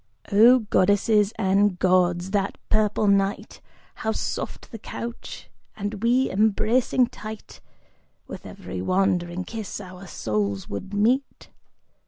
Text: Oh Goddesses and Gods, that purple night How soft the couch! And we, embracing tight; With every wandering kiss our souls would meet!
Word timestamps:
Oh 0.31 0.61
Goddesses 0.71 1.31
and 1.37 1.77
Gods, 1.77 2.31
that 2.31 2.57
purple 2.69 3.05
night 3.05 3.61
How 3.93 4.11
soft 4.11 4.71
the 4.71 4.79
couch! 4.79 5.47
And 5.77 6.01
we, 6.01 6.27
embracing 6.31 7.05
tight; 7.05 7.61
With 8.25 8.43
every 8.47 8.81
wandering 8.81 9.43
kiss 9.43 9.79
our 9.79 10.07
souls 10.07 10.67
would 10.67 10.91
meet! 10.91 11.49